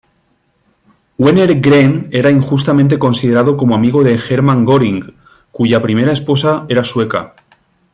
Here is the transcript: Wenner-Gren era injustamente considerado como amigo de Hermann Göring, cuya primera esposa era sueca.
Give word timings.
Wenner-Gren 1.19 2.09
era 2.11 2.31
injustamente 2.31 2.97
considerado 2.97 3.55
como 3.55 3.75
amigo 3.75 4.03
de 4.03 4.15
Hermann 4.15 4.65
Göring, 4.65 5.13
cuya 5.51 5.83
primera 5.83 6.11
esposa 6.11 6.65
era 6.69 6.83
sueca. 6.83 7.35